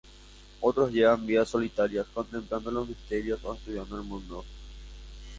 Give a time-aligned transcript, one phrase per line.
[0.61, 4.43] Otros llevan vidas solitarias, contemplando los misterios o estudiando el mundo.